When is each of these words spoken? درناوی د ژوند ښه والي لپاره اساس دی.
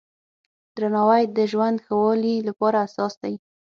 درناوی 0.75 1.23
د 1.37 1.39
ژوند 1.51 1.77
ښه 1.85 1.93
والي 2.03 2.35
لپاره 2.47 2.77
اساس 2.87 3.13
دی. 3.21 3.35